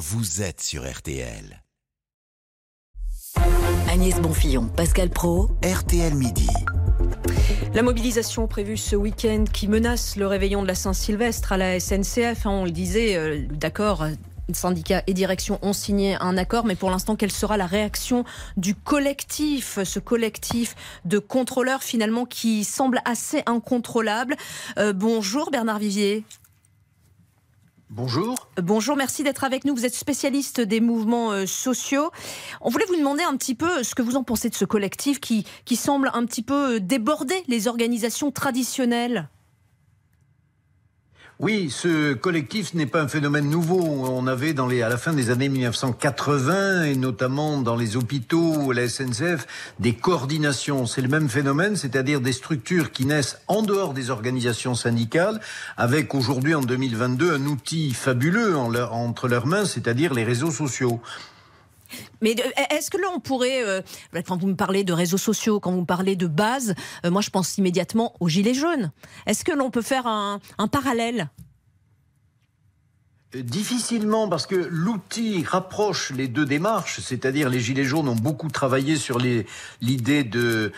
[0.00, 1.62] vous êtes sur RTL.
[3.90, 6.48] Agnès Bonfillon, Pascal Pro, RTL Midi.
[7.74, 12.46] La mobilisation prévue ce week-end qui menace le réveillon de la Saint-Sylvestre à la SNCF,
[12.46, 14.06] hein, on le disait, euh, d'accord,
[14.54, 18.24] syndicats et direction ont signé un accord, mais pour l'instant, quelle sera la réaction
[18.56, 24.34] du collectif, ce collectif de contrôleurs finalement qui semble assez incontrôlable?
[24.78, 26.24] Euh, Bonjour Bernard Vivier.
[27.90, 28.48] Bonjour.
[28.56, 29.74] Euh, bonjour, merci d'être avec nous.
[29.74, 32.10] Vous êtes spécialiste des mouvements euh, sociaux.
[32.60, 35.18] On voulait vous demander un petit peu ce que vous en pensez de ce collectif
[35.18, 39.28] qui, qui semble un petit peu déborder les organisations traditionnelles.
[41.42, 43.80] Oui, ce collectif n'est pas un phénomène nouveau.
[43.80, 48.72] On avait dans les, à la fin des années 1980 et notamment dans les hôpitaux
[48.72, 49.46] la SNCF
[49.78, 50.84] des coordinations.
[50.84, 55.40] C'est le même phénomène, c'est-à-dire des structures qui naissent en dehors des organisations syndicales
[55.78, 61.00] avec aujourd'hui en 2022 un outil fabuleux entre leurs mains, c'est-à-dire les réseaux sociaux.
[62.20, 62.34] Mais
[62.70, 63.82] est-ce que là, on pourrait, euh,
[64.26, 67.22] quand vous me parlez de réseaux sociaux, quand vous me parlez de base, euh, moi
[67.22, 68.92] je pense immédiatement aux gilets jaunes.
[69.26, 71.28] Est-ce que l'on peut faire un parallèle?
[73.32, 78.96] Difficilement parce que l'outil rapproche les deux démarches, c'est-à-dire les gilets jaunes ont beaucoup travaillé
[78.96, 79.20] sur
[79.80, 80.72] l'idée de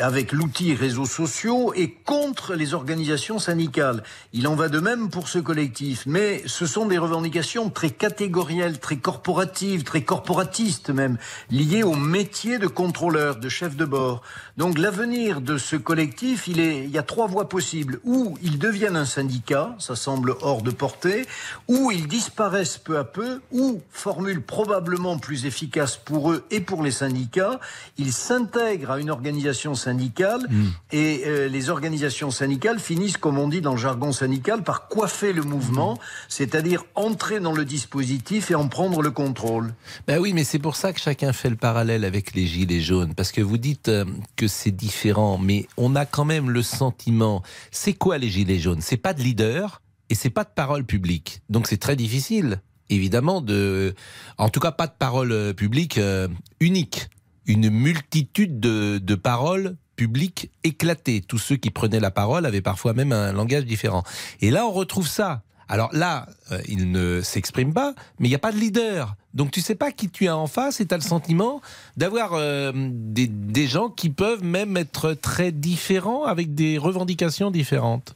[0.00, 4.02] avec l'outil réseaux sociaux et contre les organisations syndicales.
[4.32, 8.80] Il en va de même pour ce collectif, mais ce sont des revendications très catégorielles,
[8.80, 11.18] très corporatives, très corporatistes même,
[11.52, 14.22] liées au métier de contrôleur, de chef de bord.
[14.56, 18.58] Donc l'avenir de ce collectif, il est il y a trois voies possibles ou ils
[18.58, 21.26] deviennent un syndicat, ça semble hors de portée,
[21.68, 26.82] ou ils disparaissent peu à peu, ou, formule probablement plus efficace pour eux et pour
[26.82, 27.60] les syndicats,
[27.98, 30.68] ils s'intègrent à une organisation syndicale hmm.
[30.92, 35.32] et euh, les organisations syndicales finissent, comme on dit dans le jargon syndical, par coiffer
[35.32, 39.74] le mouvement, c'est-à-dire entrer dans le dispositif et en prendre le contrôle.
[40.06, 43.14] Ben oui, mais c'est pour ça que chacun fait le parallèle avec les gilets jaunes,
[43.14, 44.04] parce que vous dites euh,
[44.36, 48.80] que c'est différent, mais on a quand même le sentiment, c'est quoi les gilets jaunes?
[48.80, 49.80] C'est pas de leader,
[50.12, 51.40] et c'est pas de parole publique.
[51.48, 53.94] Donc c'est très difficile, évidemment, de,
[54.36, 56.28] en tout cas pas de parole euh, publique euh,
[56.60, 57.08] unique.
[57.46, 61.22] Une multitude de, de paroles publiques éclatées.
[61.22, 64.02] Tous ceux qui prenaient la parole avaient parfois même un langage différent.
[64.42, 65.40] Et là, on retrouve ça.
[65.66, 69.16] Alors là, euh, il ne s'exprime pas, mais il n'y a pas de leader.
[69.32, 71.62] Donc tu sais pas qui tu as en face et tu as le sentiment
[71.96, 72.32] d'avoir
[72.74, 78.14] des, des gens qui peuvent même être très différents avec des revendications différentes.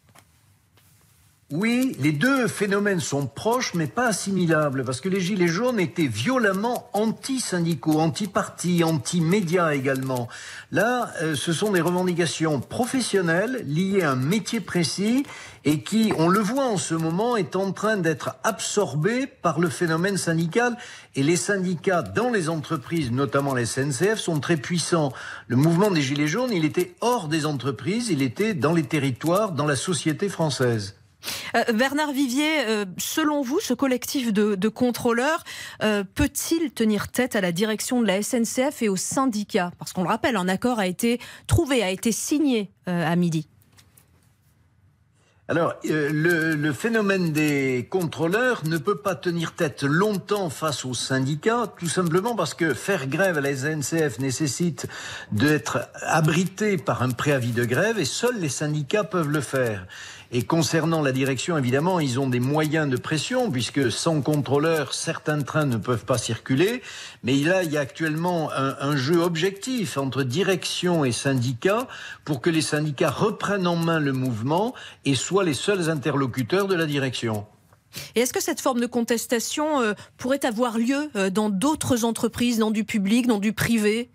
[1.53, 6.09] Oui, les deux phénomènes sont proches mais pas assimilables parce que les Gilets jaunes étaient
[6.09, 10.27] violemment anti-syndicaux, anti-partis, anti-médias également.
[10.73, 15.25] Là, euh, ce sont des revendications professionnelles liées à un métier précis
[15.65, 19.69] et qui, on le voit en ce moment, est en train d'être absorbé par le
[19.69, 20.77] phénomène syndical.
[21.15, 25.13] Et les syndicats dans les entreprises, notamment les SNCF, sont très puissants.
[25.47, 29.53] Le mouvement des Gilets jaunes, il était hors des entreprises, il était dans les territoires,
[29.53, 30.97] dans la société française.
[31.57, 35.45] Euh, Bernard Vivier, euh, selon vous, ce collectif de, contrôleurs
[35.83, 40.03] euh, peut-il tenir tête à la direction de la SNCF et aux syndicats Parce qu'on
[40.03, 43.49] le rappelle, un accord a été trouvé, a été signé à midi.
[45.49, 51.89] Alors, le, phénomène des contrôleurs ne peut pas tenir tête longtemps face aux syndicats, tout
[51.89, 54.89] simplement parce que faire grève à la SNCF nécessite
[55.31, 59.87] d'être abrité par un préavis de grève et seuls les syndicats peuvent le faire.
[60.33, 65.41] Et concernant la direction, évidemment, ils ont des moyens de pression, puisque sans contrôleur, certains
[65.43, 66.83] trains ne peuvent pas circuler.
[67.23, 71.87] Mais là, il y a actuellement un, jeu objectif entre direction et syndicats
[72.25, 74.75] pour que les syndicats reprennent en main le mouvement
[75.05, 77.47] et soient les seuls interlocuteurs de la direction.
[78.15, 82.59] Et est-ce que cette forme de contestation euh, pourrait avoir lieu euh, dans d'autres entreprises,
[82.59, 84.11] dans du public, dans du privé?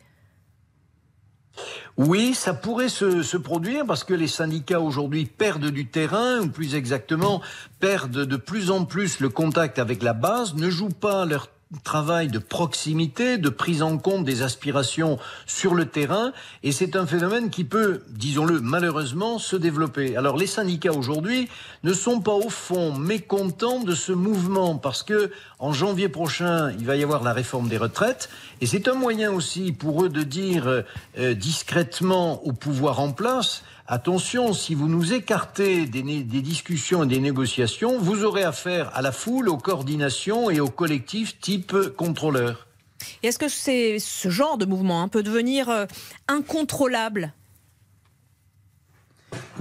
[1.97, 6.75] Oui, ça pourrait se, produire parce que les syndicats aujourd'hui perdent du terrain, ou plus
[6.75, 7.41] exactement,
[7.79, 11.49] perdent de plus en plus le contact avec la base, ne jouent pas leur
[11.83, 16.33] travail de proximité, de prise en compte des aspirations sur le terrain,
[16.63, 20.17] et c'est un phénomène qui peut, disons-le, malheureusement, se développer.
[20.17, 21.47] Alors les syndicats aujourd'hui
[21.83, 26.85] ne sont pas au fond mécontents de ce mouvement, parce que en janvier prochain, il
[26.85, 28.29] va y avoir la réforme des retraites,
[28.59, 30.83] et c'est un moyen aussi pour eux de dire
[31.17, 37.19] euh, discrètement au pouvoir en place, Attention, si vous nous écartez des, discussions et des
[37.19, 42.67] négociations, vous aurez affaire à la foule, aux coordinations et aux collectifs type contrôleur.
[43.21, 45.87] Est-ce que c'est ce genre de mouvement hein, peut devenir euh,
[46.29, 47.33] incontrôlable?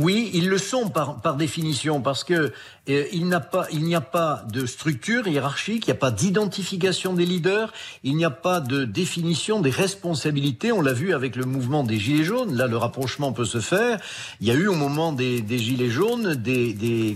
[0.00, 2.52] Oui, ils le sont par, définition parce que
[2.88, 7.70] euh, il n'y a pas de structure hiérarchique, il n'y a pas d'identification des leaders,
[8.02, 10.73] il n'y a pas de définition des responsabilités.
[10.73, 12.56] On l'a vu avec le mouvement des gilets jaunes.
[12.56, 14.00] Là, le rapprochement peut se faire.
[14.41, 17.14] Il y a eu au moment des, gilets jaunes des,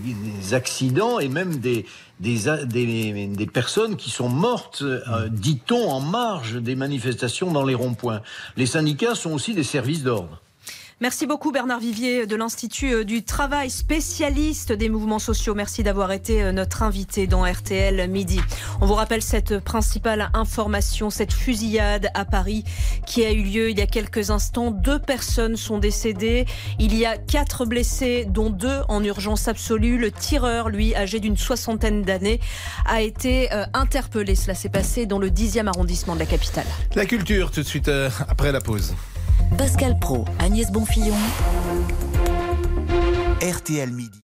[0.53, 1.85] accidents et même des,
[3.51, 8.21] personnes qui sont mortes, euh, dit-on, en marge des manifestations dans les ronds-points.
[8.57, 10.39] Les syndicats sont aussi des services d'ordre.
[11.01, 15.53] Merci beaucoup Bernard Vivier de l'Institut euh, du Travail, spécialiste des mouvements sociaux.
[15.53, 18.39] Merci d'avoir été euh, notre invité dans RTL Midi.
[18.79, 22.63] On vous rappelle cette principale information, cette fusillade à Paris
[23.05, 24.71] qui a eu lieu il y a quelques instants.
[24.71, 26.45] Deux personnes sont décédées.
[26.79, 29.97] Il y a quatre blessés, dont deux en urgence absolue.
[29.97, 32.39] Le tireur, lui, âgé d'une soixantaine d'années,
[32.85, 34.33] a été euh, interpellé.
[34.33, 36.67] Cela s'est passé dans le 10e arrondissement de la capitale.
[36.95, 37.91] La culture, tout de suite
[38.29, 38.95] après la pause.
[39.57, 41.15] Pascal Pro, Agnès Bonfillon.
[43.41, 44.24] RTL Midi.